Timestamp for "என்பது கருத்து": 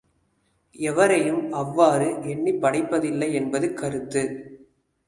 3.33-4.23